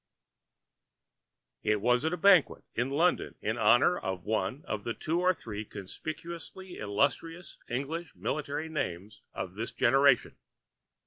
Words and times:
It 1.61 1.79
was 1.79 2.03
at 2.05 2.11
a 2.13 2.17
banquet 2.17 2.63
in 2.73 2.89
London 2.89 3.35
in 3.39 3.59
honour 3.59 3.99
of 3.99 4.23
one 4.23 4.65
of 4.65 4.83
the 4.83 4.95
two 4.95 5.19
or 5.21 5.31
three 5.31 5.63
conspicuously 5.63 6.79
illustrious 6.79 7.59
English 7.69 8.15
military 8.15 8.67
names 8.67 9.21
of 9.35 9.53
this 9.53 9.71
generation. 9.71 10.37